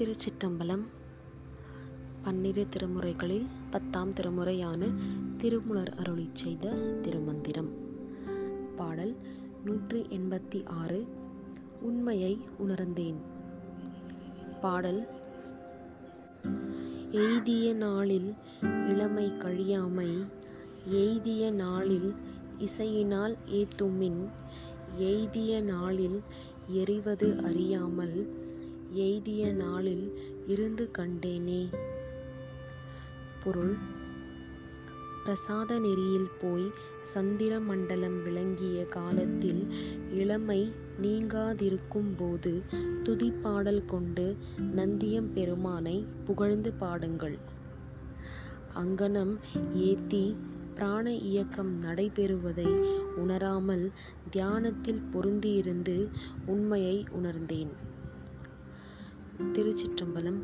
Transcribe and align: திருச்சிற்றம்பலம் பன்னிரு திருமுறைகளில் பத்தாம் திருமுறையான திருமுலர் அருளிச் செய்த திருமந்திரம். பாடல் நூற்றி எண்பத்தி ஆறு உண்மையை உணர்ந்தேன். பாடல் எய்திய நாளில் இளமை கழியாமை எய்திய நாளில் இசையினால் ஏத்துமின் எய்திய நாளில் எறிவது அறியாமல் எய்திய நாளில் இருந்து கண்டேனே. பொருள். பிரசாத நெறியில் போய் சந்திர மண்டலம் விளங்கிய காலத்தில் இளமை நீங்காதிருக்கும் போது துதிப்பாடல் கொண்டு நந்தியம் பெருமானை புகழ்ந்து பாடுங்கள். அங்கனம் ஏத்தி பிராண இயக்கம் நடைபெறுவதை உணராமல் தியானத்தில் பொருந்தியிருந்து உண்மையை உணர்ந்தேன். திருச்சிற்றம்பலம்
திருச்சிற்றம்பலம் 0.00 0.82
பன்னிரு 2.22 2.66
திருமுறைகளில் 2.68 3.46
பத்தாம் 3.70 4.12
திருமுறையான 4.12 4.94
திருமுலர் 5.38 5.94
அருளிச் 5.96 6.34
செய்த 6.34 6.70
திருமந்திரம். 7.02 7.70
பாடல் 8.76 9.16
நூற்றி 9.64 10.00
எண்பத்தி 10.00 10.66
ஆறு 10.66 11.06
உண்மையை 11.80 12.38
உணர்ந்தேன். 12.58 13.16
பாடல் 14.60 15.08
எய்திய 17.10 17.74
நாளில் 17.74 18.34
இளமை 18.88 19.30
கழியாமை 19.30 20.26
எய்திய 20.84 21.50
நாளில் 21.50 22.14
இசையினால் 22.58 23.36
ஏத்துமின் 23.46 24.28
எய்திய 24.96 25.60
நாளில் 25.60 26.22
எறிவது 26.68 27.40
அறியாமல் 27.42 28.46
எய்திய 28.92 29.52
நாளில் 29.52 30.18
இருந்து 30.46 30.90
கண்டேனே. 30.98 31.72
பொருள். 33.44 33.74
பிரசாத 35.24 35.78
நெறியில் 35.78 36.28
போய் 36.40 36.70
சந்திர 37.02 37.60
மண்டலம் 37.60 38.22
விளங்கிய 38.22 38.84
காலத்தில் 38.84 39.66
இளமை 40.12 40.72
நீங்காதிருக்கும் 41.02 42.16
போது 42.18 42.62
துதிப்பாடல் 43.02 43.84
கொண்டு 43.86 44.36
நந்தியம் 44.76 45.32
பெருமானை 45.32 46.06
புகழ்ந்து 46.24 46.72
பாடுங்கள். 46.72 47.38
அங்கனம் 48.74 49.38
ஏத்தி 49.74 50.36
பிராண 50.74 51.14
இயக்கம் 51.14 51.82
நடைபெறுவதை 51.82 52.84
உணராமல் 53.16 53.92
தியானத்தில் 54.30 55.02
பொருந்தியிருந்து 55.12 56.08
உண்மையை 56.46 57.04
உணர்ந்தேன். 57.10 57.96
திருச்சிற்றம்பலம் 59.54 60.40